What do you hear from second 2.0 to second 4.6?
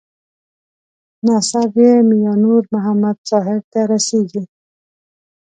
میانور محمد صاحب ته رسېږي.